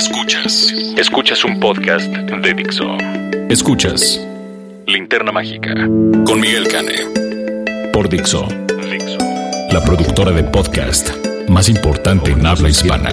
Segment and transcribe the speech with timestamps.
[0.00, 0.72] Escuchas.
[0.96, 2.96] Escuchas un podcast de Dixo.
[3.50, 4.18] Escuchas
[4.86, 5.74] Linterna Mágica
[6.24, 7.90] con Miguel Cane.
[7.92, 8.48] Por Dixo.
[8.90, 9.18] Dixo.
[9.70, 11.10] La productora de podcast
[11.50, 13.10] más importante en habla hispana.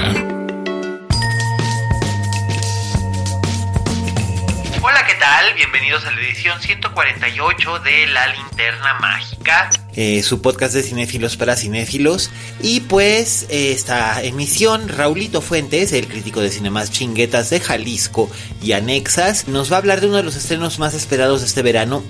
[4.81, 5.53] Hola, ¿qué tal?
[5.55, 9.69] Bienvenidos a la edición 148 de La Linterna Mágica.
[9.99, 12.29] Eh, su podcast de cinéfilos para cinéfilos.
[12.61, 18.29] Y pues eh, esta emisión, Raulito Fuentes, el crítico de cinemas chinguetas de Jalisco
[18.61, 21.63] y anexas, nos va a hablar de uno de los estrenos más esperados de este
[21.63, 22.03] verano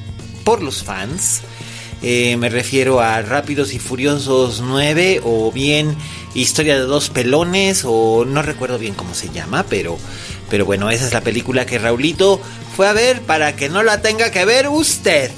[0.44, 1.44] por los fans.
[2.04, 5.96] Eh, me refiero a Rápidos y Furiosos 9 o bien
[6.36, 9.98] Historia de dos pelones o no recuerdo bien cómo se llama, pero,
[10.50, 12.42] pero bueno, esa es la película que Raulito
[12.76, 15.32] fue a ver para que no la tenga que ver usted.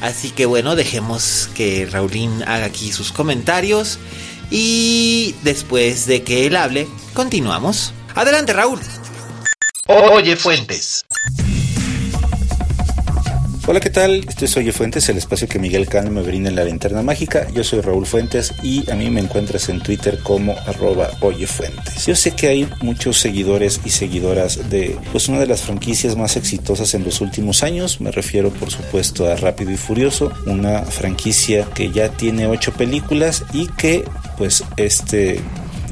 [0.00, 3.98] Así que bueno, dejemos que Raulín haga aquí sus comentarios
[4.50, 7.92] y después de que él hable, continuamos.
[8.14, 8.80] Adelante Raúl.
[9.86, 11.04] Oye Fuentes.
[13.70, 14.24] Hola, ¿qué tal?
[14.28, 17.46] Este es Oye Fuentes, el espacio que Miguel Can me brinda en la linterna mágica.
[17.54, 22.04] Yo soy Raúl Fuentes y a mí me encuentras en Twitter como arroba Oye Fuentes.
[22.04, 26.36] Yo sé que hay muchos seguidores y seguidoras de pues una de las franquicias más
[26.36, 28.00] exitosas en los últimos años.
[28.00, 33.44] Me refiero por supuesto a Rápido y Furioso, una franquicia que ya tiene ocho películas
[33.52, 34.02] y que
[34.36, 35.38] pues este,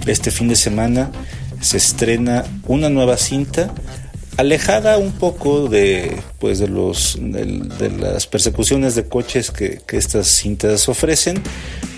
[0.04, 1.12] este fin de semana
[1.60, 3.72] se estrena una nueva cinta
[4.38, 10.88] alejada un poco de pues de los de, las persecuciones de coches que, estas cintas
[10.88, 11.42] ofrecen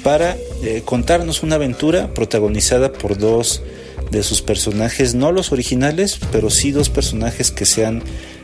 [0.03, 3.63] para eh, contarnos una aventura protagonizada por dos
[4.11, 8.03] de sus personajes no los originales pero sí dos personajes que se han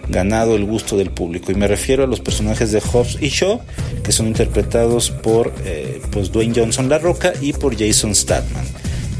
[0.08, 1.50] ganado el gusto del público.
[1.50, 3.60] Y me refiero a los personajes de Hobbs y Shaw
[4.04, 8.66] que son interpretados por eh, pues Dwayne Johnson La Roca y por Jason Statham.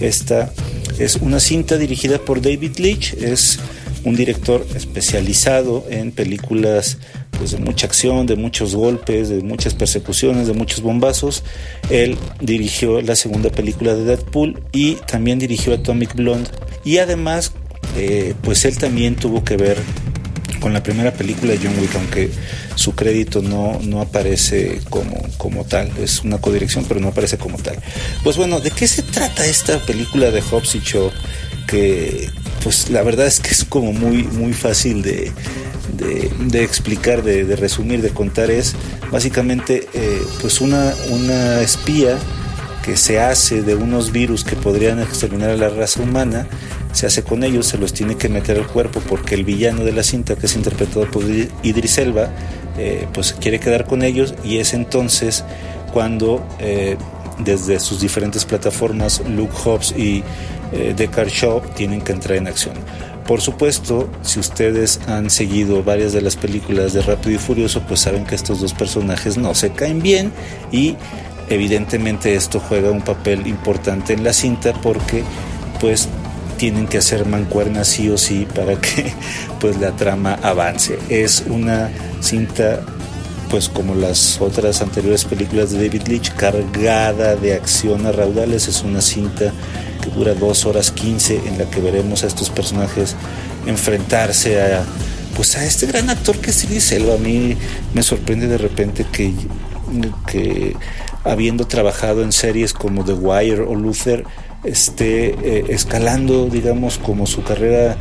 [0.01, 0.53] Esta
[0.99, 3.59] es una cinta dirigida por David Leitch es
[4.07, 6.99] un director especializado en películas
[7.33, 11.43] pues, de mucha acción, de muchos golpes, de muchas persecuciones, de muchos bombazos.
[11.91, 16.49] Él dirigió la segunda película de Deadpool y también dirigió Atomic Blonde.
[16.85, 17.53] Y además,
[17.97, 19.77] eh, pues él también tuvo que ver
[20.61, 22.31] con la primera película de John Wick, aunque
[22.77, 27.59] su crédito no, no aparece como, como tal, es una codirección, pero no aparece como
[27.59, 27.77] tal.
[28.23, 31.11] Pues bueno, ¿de qué se trata esta película de Hobbs y Shaw?
[31.67, 32.29] Que,
[32.67, 35.31] pues la verdad es que es como muy, muy fácil de,
[36.49, 38.51] de, explicar, de, resumir, de contar.
[38.51, 38.75] Es
[39.13, 42.19] básicamente eh, pues una, una espía
[42.85, 46.49] que se hace de unos virus que podrían exterminar a la raza humana,
[46.91, 49.93] se hace con ellos, se los tiene que meter al cuerpo porque el villano de
[49.93, 51.23] la cinta, que es interpretado por
[51.63, 52.31] Idris Elba,
[52.79, 55.45] eh, pues quiere quedar con ellos y es entonces
[55.93, 56.97] cuando eh,
[57.39, 60.25] desde sus diferentes plataformas Luke Hobbs y
[60.73, 62.75] eh, de Car Show tienen que entrar en acción.
[63.27, 68.01] Por supuesto, si ustedes han seguido varias de las películas de Rápido y Furioso, pues
[68.01, 70.33] saben que estos dos personajes no se caen bien
[70.71, 70.97] y
[71.49, 75.25] evidentemente esto juega un papel importante en la cinta porque
[75.81, 76.09] pues
[76.57, 79.13] tienen que hacer mancuernas sí o sí para que
[79.61, 80.99] pues la trama avance.
[81.09, 81.91] Es una
[82.21, 82.81] cinta
[83.51, 88.83] pues como las otras anteriores películas de David Leitch cargada de acción a raudales, es
[88.83, 89.53] una cinta
[90.11, 93.17] dura dos horas 15 en la que veremos a estos personajes
[93.67, 94.85] enfrentarse a
[95.37, 97.15] pues a este gran actor que es Idris Elba.
[97.15, 97.57] A mí
[97.93, 99.35] me sorprende de repente que,
[100.27, 100.75] que
[101.25, 104.25] habiendo trabajado en series como The Wire o Luther,
[104.65, 107.99] esté eh, escalando, digamos, como su carrera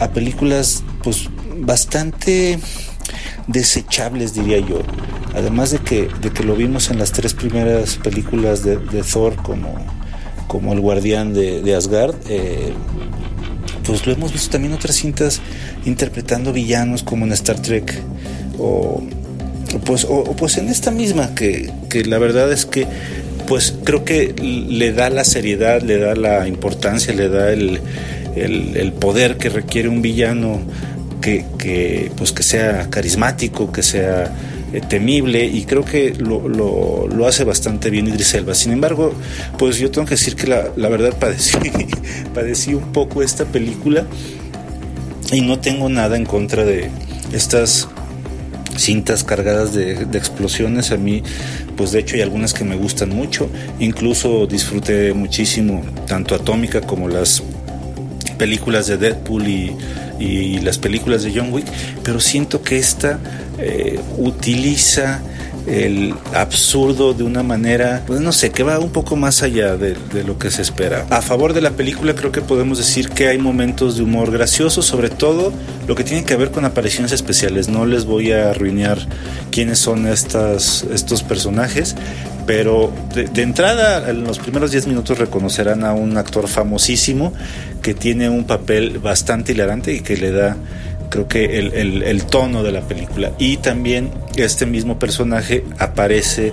[0.00, 1.28] a, películas pues
[1.58, 2.58] bastante
[3.46, 4.80] desechables, diría yo.
[5.34, 9.74] Además de que, de que lo vimos en las tres primeras películas de Thor como
[10.46, 12.72] como el guardián de, Asgard, eh,
[13.84, 15.40] pues lo hemos visto también en otras cintas
[15.84, 18.00] interpretando villanos como en Star Trek
[18.58, 19.02] o
[19.84, 21.72] pues, o, pues en esta misma que,
[22.06, 22.86] la verdad es que
[23.46, 27.80] pues creo que le da la seriedad, le da la importancia, le da el,
[28.98, 30.60] poder que requiere un villano
[31.20, 34.32] que, que, pues que sea carismático, que sea
[34.74, 38.54] eh, temible y creo que lo, lo, hace bastante bien Idris Elba.
[38.54, 39.14] Sin embargo,
[39.56, 41.56] pues yo tengo que decir que la, la verdad padecí,
[42.34, 44.04] padecí un poco esta película
[45.32, 46.90] y no tengo nada en contra de
[47.32, 47.88] estas
[48.76, 50.90] cintas cargadas de, explosiones.
[50.90, 51.22] A mí,
[51.76, 53.48] pues de hecho hay algunas que me gustan mucho.
[53.78, 57.42] Incluso disfruté muchísimo tanto Atómica como las
[58.34, 61.66] películas de Deadpool y, las películas de John Wick.
[62.02, 63.18] Pero siento que esta
[63.58, 65.20] eh, utiliza
[65.66, 69.96] el absurdo de una manera, pues no sé, que va un poco más allá de,
[70.24, 71.06] lo que se espera.
[71.10, 74.82] A favor de la película creo que podemos decir que hay momentos de humor gracioso,
[74.82, 75.52] sobre todo
[75.86, 77.68] lo que tiene que ver con apariciones especiales.
[77.68, 78.98] No les voy a arruinar
[79.50, 81.96] quiénes son estas, estos personajes,
[82.46, 87.32] pero de, entrada en los primeros 10 minutos reconocerán a un actor famosísimo
[87.82, 90.56] que tiene un papel bastante hilarante y que le da
[91.10, 93.32] creo que el, el, tono de la película.
[93.38, 96.52] Y también este mismo personaje aparece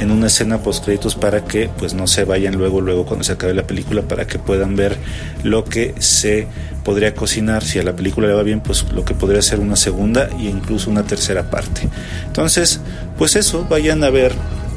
[0.00, 3.32] en una escena post créditos para que pues no se vayan luego luego cuando se
[3.32, 4.96] acabe la película para que puedan ver
[5.42, 6.46] lo que se
[6.84, 7.62] podría cocinar.
[7.62, 10.44] Si a la película le va bien pues lo que podría ser una segunda e
[10.44, 11.88] incluso una tercera parte.
[12.26, 12.80] Entonces
[13.18, 14.32] pues eso vayan a ver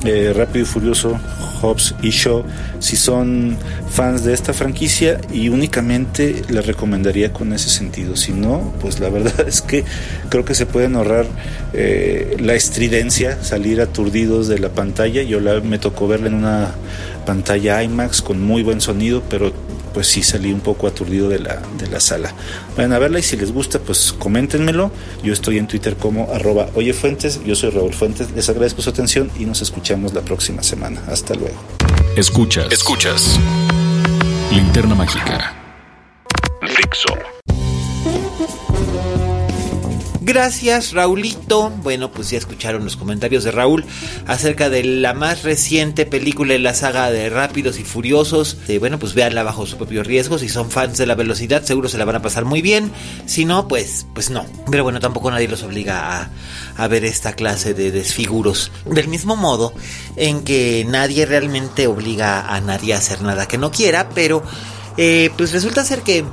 [0.05, 1.17] eh, Rápido y Furioso,
[1.61, 2.43] Hobbs y Shaw,
[2.79, 3.57] si son
[3.93, 8.15] fans de esta franquicia y únicamente les recomendaría con ese sentido.
[8.15, 9.83] Si no, pues la verdad es que
[10.29, 11.27] creo que se pueden ahorrar
[11.73, 15.21] eh, la estridencia, salir aturdidos de la pantalla.
[15.21, 16.71] Yo la, me tocó verla en una
[17.25, 19.53] pantalla IMAX con muy buen sonido, pero
[19.93, 22.33] pues sí salí un poco aturdido de la, de la sala.
[22.75, 24.91] Vayan a verla y si les gusta, pues coméntenmelo.
[25.23, 27.41] Yo estoy en Twitter como arroba oyefuentes.
[27.45, 28.31] Yo soy Raúl Fuentes.
[28.31, 30.99] Les agradezco su atención y nos escuchamos la próxima semana.
[31.07, 31.57] Hasta luego.
[32.17, 32.71] Escuchas.
[32.71, 33.39] Escuchas.
[34.53, 35.51] Linterna Mágica.
[36.61, 37.09] Fixo.
[40.25, 41.69] Gracias, Raulito.
[41.81, 43.83] Bueno, pues ya escucharon los comentarios de Raúl
[44.25, 48.57] acerca de la más reciente película en la saga de Rápidos y Furiosos.
[48.67, 50.37] Eh, bueno, pues véanla bajo su propio riesgo.
[50.37, 52.91] Si son fans de la velocidad, seguro se la van a pasar muy bien.
[53.25, 54.45] Si no, pues, pues no.
[54.71, 56.29] Pero bueno, tampoco nadie los obliga a,
[56.77, 58.71] a ver esta clase de desfiguros.
[58.85, 59.73] Del mismo modo
[60.15, 64.43] en que nadie realmente obliga a nadie a hacer nada que no quiera, pero
[64.97, 66.23] eh, pues resulta ser que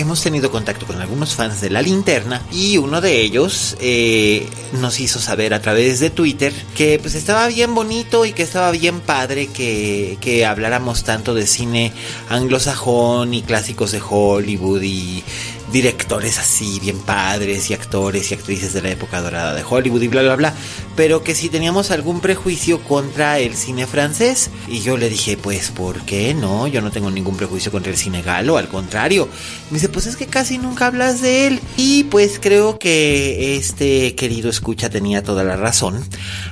[0.00, 4.48] hemos tenido contacto con algunos fans de la linterna y uno de ellos eh,
[4.80, 8.70] nos hizo saber a través de Twitter que pues estaba bien bonito y que estaba
[8.70, 11.92] bien padre que, que habláramos tanto de cine
[12.28, 15.22] anglosajón y clásicos de Hollywood y
[15.72, 20.08] directores así, bien padres y actores y actrices de la época dorada de Hollywood y
[20.08, 20.54] bla, bla, bla,
[21.00, 24.50] pero que si teníamos algún prejuicio contra el cine francés.
[24.68, 26.66] Y yo le dije, pues, ¿por qué no?
[26.66, 29.26] Yo no tengo ningún prejuicio contra el cine galo, al contrario.
[29.70, 31.60] Me dice, pues es que casi nunca hablas de él.
[31.78, 36.04] Y pues creo que este querido escucha tenía toda la razón.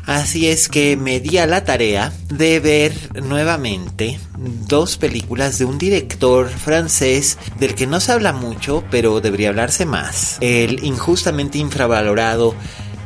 [0.06, 5.76] Así es que me di a la tarea de ver nuevamente dos películas de un
[5.76, 10.38] director francés del que no se habla mucho, pero debería hablarse más.
[10.40, 12.54] El injustamente infravalorado,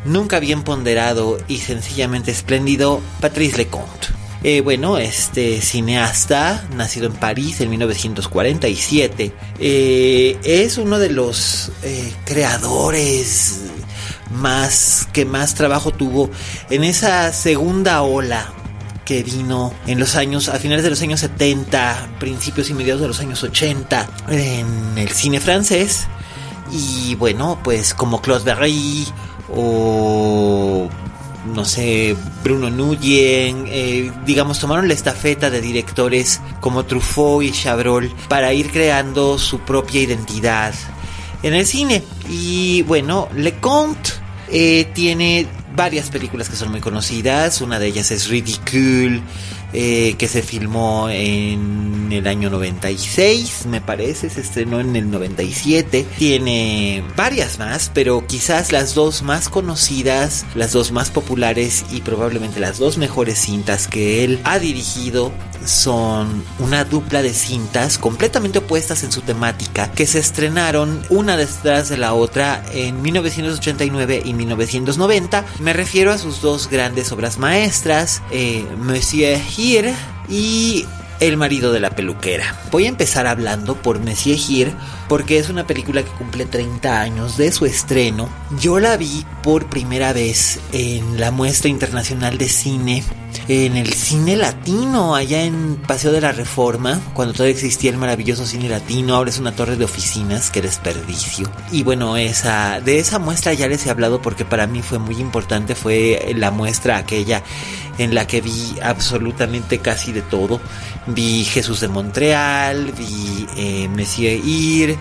[0.04, 4.08] nunca bien ponderado y sencillamente espléndido Patrice Leconte.
[4.44, 12.12] Eh, bueno, este cineasta, nacido en París en 1947, eh, es uno de los eh,
[12.24, 13.60] creadores
[14.32, 16.30] más que más trabajo tuvo
[16.70, 18.52] en esa segunda ola
[19.04, 23.08] que vino en los años, a finales de los años 70, principios y mediados de
[23.08, 26.06] los años 80, en el cine francés.
[26.72, 29.06] Y bueno, pues como Claude Berry
[29.54, 30.88] o
[31.46, 38.12] no sé, Bruno Nuyen, eh, digamos, tomaron la estafeta de directores como Truffaut y Chabrol
[38.28, 40.74] para ir creando su propia identidad
[41.42, 42.02] en el cine.
[42.28, 44.10] Y bueno, Leconte
[44.48, 47.60] eh, tiene varias películas que son muy conocidas.
[47.60, 49.22] Una de ellas es Ridicule,
[49.72, 56.06] eh, que se filmó en el año 96, me parece, se estrenó en el 97.
[56.18, 62.60] Tiene varias más, pero quizás las dos más conocidas, las dos más populares y probablemente
[62.60, 65.32] las dos mejores cintas que él ha dirigido
[65.66, 71.88] son una dupla de cintas completamente opuestas en su temática que se estrenaron una detrás
[71.88, 75.44] de la otra en 1989 y 1990.
[75.60, 79.94] Me refiero a sus dos grandes obras maestras, eh, Monsieur Here
[80.28, 80.86] y
[81.20, 82.60] el marido de la peluquera.
[82.72, 84.72] Voy a empezar hablando por Monsieur Here
[85.08, 88.28] porque es una película que cumple 30 años de su estreno.
[88.58, 93.04] Yo la vi por primera vez en la muestra internacional de cine
[93.48, 98.46] en el cine latino, allá en Paseo de la Reforma, cuando todavía existía el maravilloso
[98.46, 101.50] cine latino, ahora es una torre de oficinas, qué desperdicio.
[101.70, 105.16] Y bueno, esa, de esa muestra ya les he hablado porque para mí fue muy
[105.16, 107.42] importante, fue la muestra aquella
[107.98, 110.60] en la que vi absolutamente casi de todo.
[111.06, 113.88] Vi Jesús de Montreal, vi eh,
[114.44, 114.96] Ir,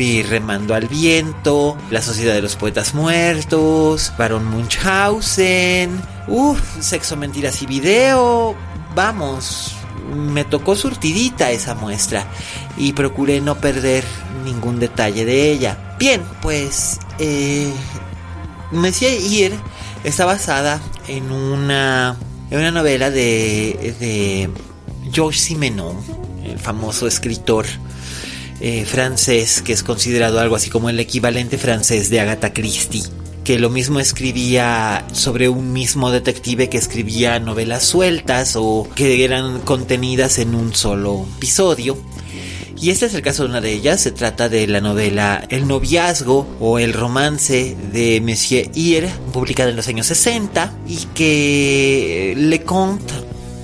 [0.00, 7.60] vi Remando al Viento, La Sociedad de los Poetas Muertos, Baron Munchausen, uff, Sexo, Mentiras
[7.60, 8.54] y Video,
[8.94, 9.74] vamos,
[10.14, 12.24] me tocó surtidita esa muestra
[12.78, 14.02] y procuré no perder
[14.42, 15.96] ningún detalle de ella.
[15.98, 17.70] Bien, pues eh,
[18.72, 19.52] Monsieur Ir
[20.02, 22.16] está basada en una,
[22.50, 25.98] en una novela de, de Simenon,
[26.42, 27.66] el famoso escritor
[28.60, 33.04] eh, francés que es considerado algo así como el equivalente francés de Agatha Christie
[33.44, 39.60] que lo mismo escribía sobre un mismo detective que escribía novelas sueltas o que eran
[39.62, 41.96] contenidas en un solo episodio.
[42.80, 44.00] Y este es el caso de una de ellas.
[44.00, 49.76] Se trata de la novela El noviazgo o el romance de Monsieur Ir, publicada en
[49.76, 53.14] los años 60 y que Leconte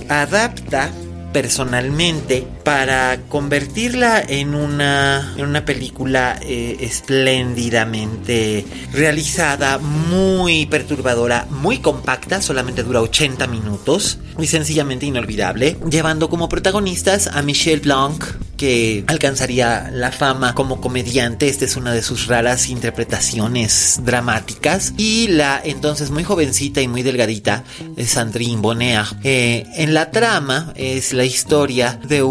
[0.08, 0.90] adapta
[1.32, 12.42] personalmente para convertirla en una, en una película eh, espléndidamente realizada, muy perturbadora, muy compacta,
[12.42, 18.24] solamente dura 80 minutos y sencillamente inolvidable, llevando como protagonistas a Michelle Blanc,
[18.56, 25.28] que alcanzaría la fama como comediante, esta es una de sus raras interpretaciones dramáticas, y
[25.28, 27.62] la entonces muy jovencita y muy delgadita
[28.04, 29.04] Sandrine Bonner.
[29.22, 32.22] Eh, en la trama es la historia de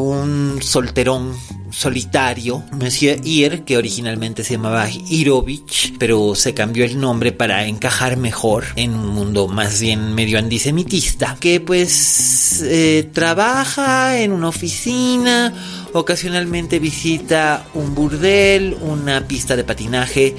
[0.62, 1.34] solterón
[1.76, 8.16] solitario, Monsieur Ir, que originalmente se llamaba Irovich, pero se cambió el nombre para encajar
[8.16, 15.54] mejor en un mundo más bien medio antisemitista, que pues eh, trabaja en una oficina,
[15.92, 20.36] ocasionalmente visita un burdel, una pista de patinaje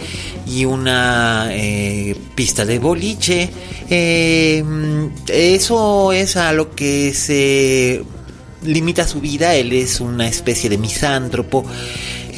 [0.46, 3.50] y una eh, pista de boliche.
[3.90, 4.64] Eh,
[5.28, 8.02] eso es a lo que se
[8.66, 11.64] limita su vida, él es una especie de misántropo,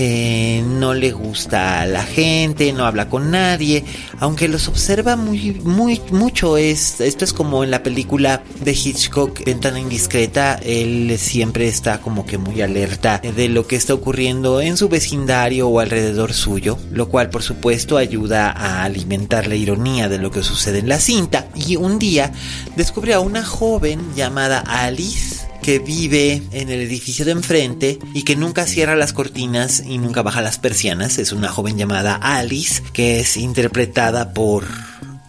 [0.01, 3.85] eh, no le gusta a la gente, no habla con nadie,
[4.21, 6.57] aunque los observa muy, muy, mucho.
[6.57, 12.27] Es, esto es como en la película de Hitchcock, Ventana Indiscreta, él siempre está como
[12.27, 17.09] que muy alerta de lo que está ocurriendo en su vecindario o alrededor suyo, lo
[17.09, 21.49] cual por supuesto ayuda a alimentar la ironía de lo que sucede en la cinta.
[21.57, 22.31] Y un día
[22.77, 25.38] descubre a una joven llamada Alice,
[25.69, 30.23] que vive en el edificio de enfrente y que nunca cierra las cortinas y nunca
[30.23, 31.19] baja las persianas.
[31.19, 34.65] Es una joven llamada Alice que es interpretada por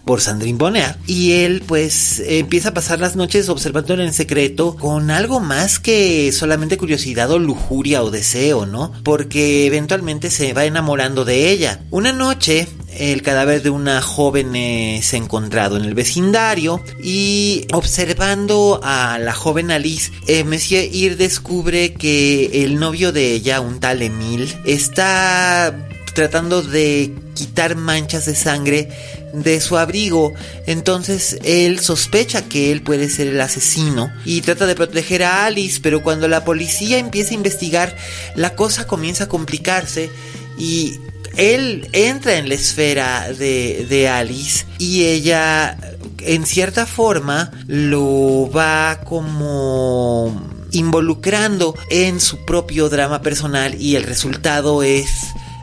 [0.09, 0.95] por Sandrine Bonner.
[1.05, 6.31] Y él pues empieza a pasar las noches observándolo en secreto con algo más que
[6.31, 8.91] solamente curiosidad o lujuria o deseo, ¿no?
[9.03, 11.81] Porque eventualmente se va enamorando de ella.
[11.91, 19.19] Una noche el cadáver de una joven es encontrado en el vecindario y observando a
[19.19, 24.51] la joven Alice, eh, Monsieur Ir descubre que el novio de ella, un tal Emil,
[24.65, 28.89] está tratando de quitar manchas de sangre
[29.33, 30.33] de su abrigo.
[30.65, 35.79] Entonces él sospecha que él puede ser el asesino y trata de proteger a Alice,
[35.81, 37.95] pero cuando la policía empieza a investigar,
[38.36, 40.09] la cosa comienza a complicarse
[40.57, 41.00] y
[41.38, 45.77] él entra en la esfera de, de Alice y ella
[46.19, 54.83] en cierta forma lo va como involucrando en su propio drama personal y el resultado
[54.83, 55.09] es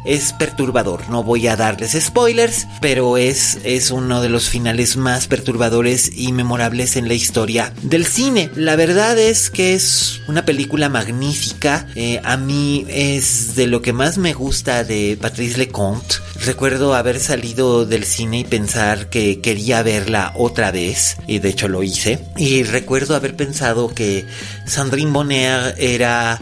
[0.06, 1.08] es perturbador.
[1.10, 6.32] No voy a darles spoilers, pero es, es uno de los finales más perturbadores y
[6.32, 8.50] memorables en la historia del cine.
[8.54, 11.86] La verdad es que es una película magnífica.
[11.94, 16.16] Eh, a mí es de lo que más me gusta de Patrice Leconte.
[16.44, 21.68] Recuerdo haber salido del cine y pensar que quería verla otra vez, y de hecho
[21.68, 22.20] lo hice.
[22.36, 24.26] Y recuerdo haber pensado que
[24.66, 26.40] Sandrine Bonner era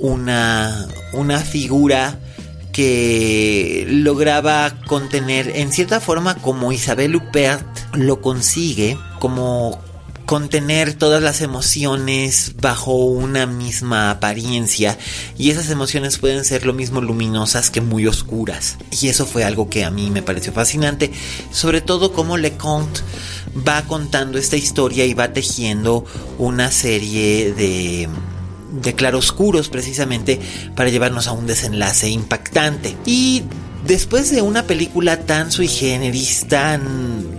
[0.00, 2.18] una, una figura
[2.78, 9.82] que lograba contener en cierta forma como Isabel Huppert lo consigue, como
[10.26, 14.96] contener todas las emociones bajo una misma apariencia.
[15.36, 18.76] Y esas emociones pueden ser lo mismo luminosas que muy oscuras.
[18.92, 21.10] Y eso fue algo que a mí me pareció fascinante.
[21.50, 23.00] Sobre todo como Leconte
[23.66, 26.04] va contando esta historia y va tejiendo
[26.38, 28.08] una serie de
[28.70, 30.40] de claroscuros precisamente
[30.74, 32.96] para llevarnos a un desenlace impactante.
[33.06, 33.44] Y
[33.86, 37.37] después de una película tan sui generis, tan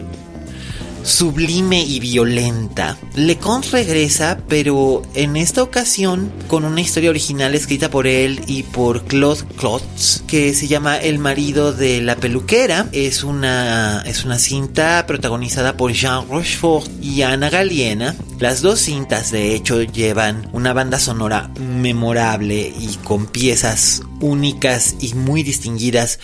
[1.09, 2.97] sublime y violenta.
[3.15, 9.03] Leconte regresa, pero en esta ocasión con una historia original escrita por él y por
[9.05, 12.87] Claude Klotz, que se llama El marido de la peluquera.
[12.91, 18.15] Es una, es una cinta protagonizada por Jean Rochefort y Ana Galiena.
[18.39, 25.13] Las dos cintas, de hecho, llevan una banda sonora memorable y con piezas únicas y
[25.13, 26.19] muy distinguidas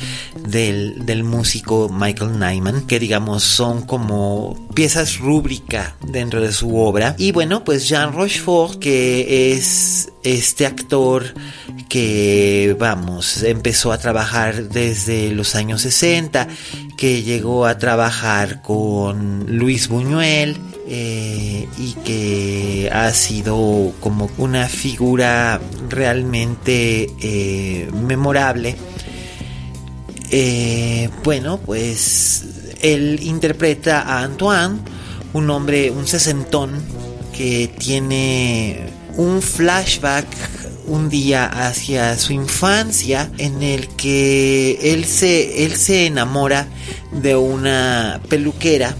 [0.47, 7.15] del, del músico Michael Nyman, que digamos son como piezas rúbrica dentro de su obra.
[7.17, 11.33] Y bueno, pues Jean Rochefort, que es este actor
[11.89, 16.47] que, vamos, empezó a trabajar desde los años 60,
[16.97, 25.59] que llegó a trabajar con Luis Buñuel, eh, y que ha sido como una figura
[25.89, 28.75] realmente eh, memorable.
[30.29, 34.79] Eh, bueno, pues él interpreta a Antoine,
[35.33, 36.71] un hombre, un sesentón
[37.35, 40.27] que tiene un flashback
[40.87, 46.67] un día hacia su infancia en el que él se, él se enamora
[47.11, 48.95] de una peluquera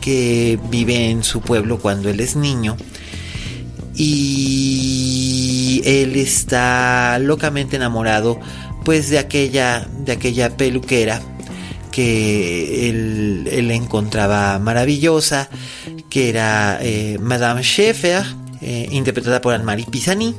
[0.00, 2.76] que vive en su pueblo cuando él es niño.
[3.94, 8.38] Y él está locamente enamorado
[8.84, 11.20] pues de aquella de aquella peluquera
[11.98, 15.48] que él, encontraba maravillosa
[16.08, 18.22] que era eh, Madame Schaeffer
[18.60, 20.36] eh, interpretada por Anne-Marie Pisani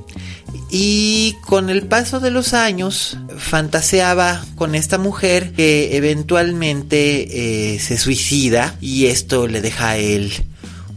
[0.72, 7.98] y con el paso de los años fantaseaba con esta mujer que eventualmente eh, se
[7.98, 10.32] suicida y esto le deja a él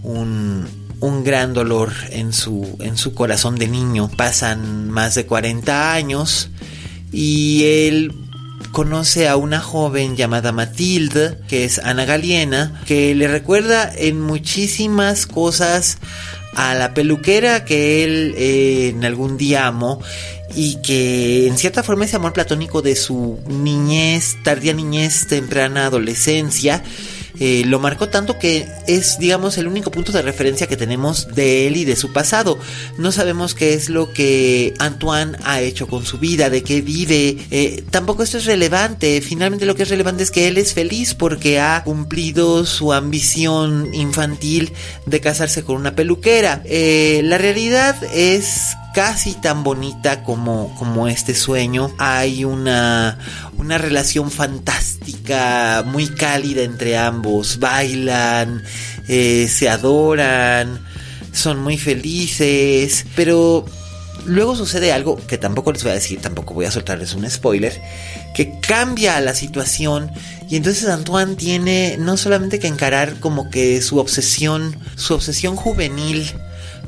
[0.05, 0.69] un,
[1.01, 4.09] un gran dolor en su, en su corazón de niño.
[4.17, 6.51] Pasan más de 40 años
[7.11, 8.13] y él
[8.71, 15.27] conoce a una joven llamada Matilde, que es Ana Galiena, que le recuerda en muchísimas
[15.27, 15.99] cosas
[16.55, 20.01] a la peluquera que él eh, en algún día amó
[20.55, 26.83] y que en cierta forma ese amor platónico de su niñez, tardía niñez, temprana adolescencia,
[27.45, 31.67] eh, lo marcó tanto que es, digamos, el único punto de referencia que tenemos de
[31.67, 32.57] él y de su pasado.
[32.99, 37.39] No sabemos qué es lo que Antoine ha hecho con su vida, de qué vive.
[37.51, 39.21] Eh, tampoco esto es relevante.
[39.21, 43.93] Finalmente lo que es relevante es que él es feliz porque ha cumplido su ambición
[43.93, 44.73] infantil
[45.07, 46.63] de casarse con una peluquera.
[46.65, 51.95] Eh, la realidad es casi tan bonita como, como este sueño.
[51.99, 53.19] Hay una,
[53.59, 57.59] una relación fantástica, muy cálida entre ambos.
[57.59, 58.63] Bailan,
[59.09, 60.85] eh, se adoran,
[61.33, 63.65] son muy felices, pero
[64.27, 67.81] luego sucede algo que tampoco les voy a decir, tampoco voy a soltarles un spoiler,
[68.35, 70.11] que cambia la situación
[70.49, 76.31] y entonces Antoine tiene no solamente que encarar como que su obsesión, su obsesión juvenil,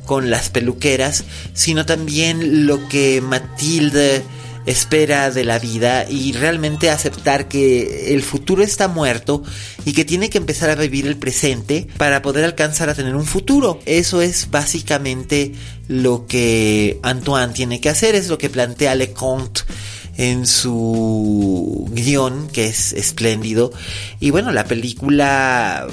[0.05, 4.23] con las peluqueras, sino también lo que Matilde
[4.67, 9.43] espera de la vida y realmente aceptar que el futuro está muerto
[9.85, 13.27] y que tiene que empezar a vivir el presente para poder alcanzar a tener un
[13.27, 13.79] futuro.
[13.85, 15.53] Eso es básicamente
[15.89, 19.63] lo que Antoine tiene que hacer, es lo que plantea Leconte
[20.17, 23.73] en su guion, que es espléndido.
[24.21, 25.87] Y bueno, la película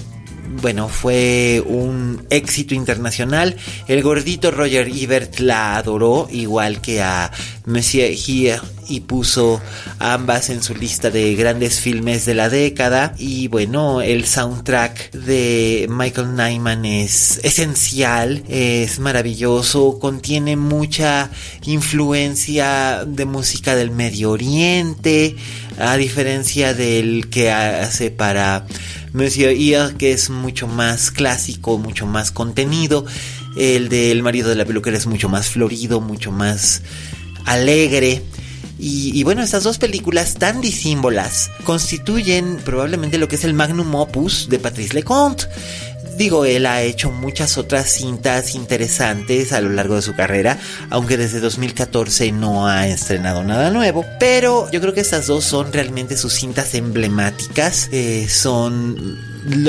[0.61, 3.55] bueno, fue un éxito internacional.
[3.87, 7.31] El gordito Roger Ebert la adoró, igual que a
[7.65, 8.59] Monsieur Here,
[8.91, 9.61] y puso
[9.99, 13.15] ambas en su lista de grandes filmes de la década.
[13.17, 21.29] Y bueno, el soundtrack de Michael Nyman es esencial, es maravilloso, contiene mucha
[21.65, 25.35] influencia de música del Medio Oriente,
[25.79, 28.65] a diferencia del que hace para
[29.13, 33.05] Monsieur Ear, que es mucho más clásico, mucho más contenido.
[33.57, 36.81] El del marido de la peluquera es mucho más florido, mucho más
[37.45, 38.23] alegre.
[38.83, 44.49] Y, bueno, estas dos películas tan disímbolas constituyen probablemente lo que es el magnum opus
[44.49, 45.45] de Patrice Leconte.
[46.17, 50.57] Digo, él ha hecho muchas otras cintas interesantes a lo largo de su carrera,
[50.89, 54.03] aunque desde 2014 no ha estrenado nada nuevo.
[54.19, 57.87] Pero yo creo que estas dos son realmente sus cintas emblemáticas.
[57.91, 59.15] Eh, son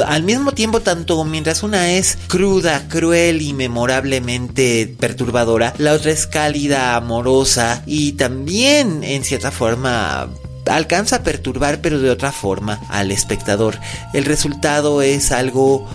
[0.07, 6.27] al mismo tiempo, tanto mientras una es cruda, cruel y memorablemente perturbadora, la otra es
[6.27, 10.29] cálida, amorosa y también en cierta forma
[10.71, 13.79] alcanza a perturbar pero de otra forma al espectador.
[14.13, 15.89] El resultado es algo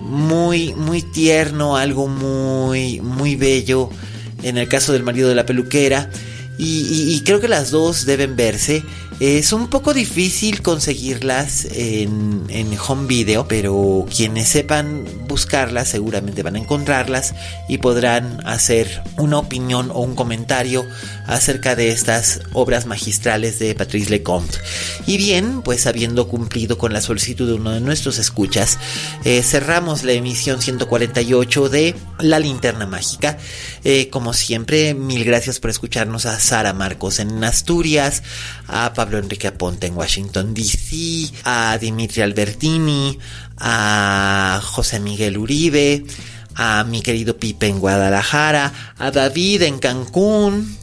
[0.00, 3.90] muy, muy tierno, algo muy, muy bello.
[4.42, 6.10] En el caso del marido de la peluquera.
[6.56, 8.84] Y, creo que las dos deben verse.
[9.20, 16.56] Es un poco difícil conseguirlas en, en, home video, pero quienes sepan buscarlas seguramente van
[16.56, 17.32] a encontrarlas
[17.68, 20.84] y podrán hacer una opinión o un comentario
[21.28, 24.58] acerca de estas obras magistrales de Patrice Lecomte.
[25.06, 28.78] Y bien, pues habiendo cumplido con la solicitud de uno de nuestros escuchas,
[29.24, 33.38] eh, cerramos la emisión 148 de La Linterna Mágica.
[33.84, 38.24] Eh, como siempre, mil gracias por escucharnos a Sara Marcos en Asturias,
[38.66, 43.18] a Pablo Enrique Aponte en Washington DC, a Dimitri Albertini,
[43.58, 46.04] a José Miguel Uribe,
[46.54, 50.76] a mi querido Pipe en Guadalajara, a David en Cancún,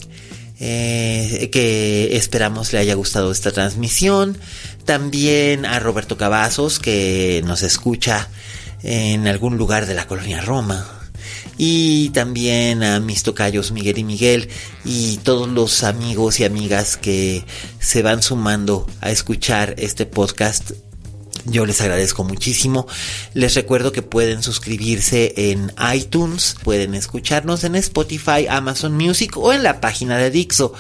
[0.60, 4.38] eh, que esperamos le haya gustado esta transmisión.
[4.86, 8.30] También a Roberto Cavazos, que nos escucha
[8.84, 11.01] en algún lugar de la colonia Roma.
[11.58, 14.50] Y también a mis tocayos Miguel y Miguel
[14.86, 17.46] y todos los amigos y amigas que
[17.80, 20.72] se van sumando a escuchar este podcast
[21.46, 22.88] yo les agradezco muchísimo.
[23.34, 29.64] Les recuerdo que pueden suscribirse en iTunes, pueden escucharnos en Spotify, Amazon Music o en
[29.64, 30.74] la página de Dixo.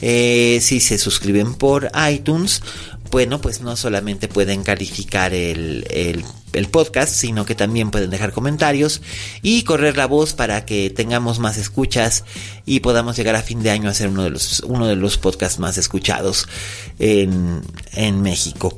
[0.00, 2.62] Eh, si se suscriben por iTunes,
[3.10, 6.24] bueno, pues no solamente pueden calificar el, el,
[6.68, 9.02] podcast, sino que también pueden dejar comentarios
[9.42, 12.24] y correr la voz para que tengamos más escuchas
[12.66, 15.18] y podamos llegar a fin de año a ser uno de los, uno de los
[15.18, 16.48] podcasts más escuchados
[16.98, 17.62] en,
[17.94, 18.76] en México.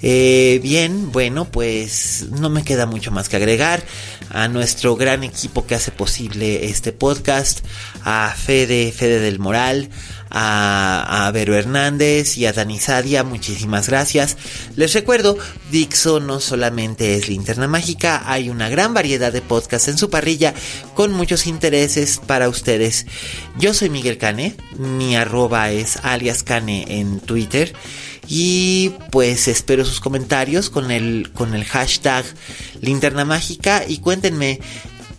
[0.00, 3.82] Eh, bien, bueno, pues no me queda mucho más que agregar
[4.30, 7.60] a nuestro gran equipo que hace posible este podcast,
[8.04, 9.90] a Fede, Fede del Moral,
[10.32, 14.36] a, Vero Hernández y a Dani Sadia, muchísimas gracias.
[14.76, 15.36] Les recuerdo,
[15.70, 20.54] Dixo no solamente es linterna mágica, hay una gran variedad de podcasts en su parrilla
[20.94, 23.06] con muchos intereses para ustedes.
[23.58, 27.72] Yo soy Miguel Cane, mi arroba es alias Cane en Twitter.
[28.28, 32.24] Y pues espero sus comentarios con el, con el hashtag
[32.80, 34.60] linterna mágica y cuéntenme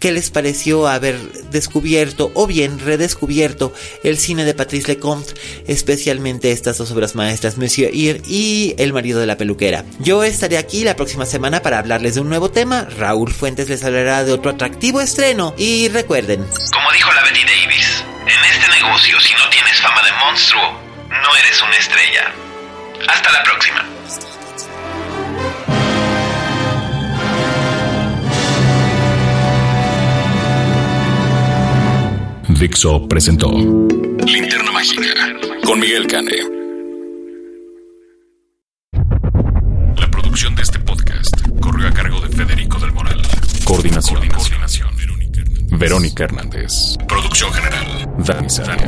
[0.04, 1.18] qué les pareció haber
[1.50, 5.34] descubierto o bien redescubierto el cine de Patrice Lecomte,
[5.66, 9.86] especialmente estas dos obras maestras, Monsieur Ir y El marido de la peluquera.
[10.00, 13.82] Yo estaré aquí la próxima semana para hablarles de un nuevo tema, Raúl Fuentes les
[13.86, 19.18] hablará de otro atractivo estreno y recuerden, como dijo la Betty Davis, en este negocio
[19.22, 22.34] si no tienes fama de monstruo, no eres una estrella.
[23.08, 23.93] Hasta la próxima.
[32.64, 35.04] Dixo presentó Linterna Mágica
[35.66, 36.32] con Miguel Cane.
[39.98, 43.22] La producción de este podcast corrió a cargo de Federico del Moral.
[43.66, 44.30] Coordinación.
[44.30, 44.90] Coordinación.
[45.72, 46.96] Verónica Hernández.
[47.06, 48.10] Producción general.
[48.20, 48.88] Dani Sadia.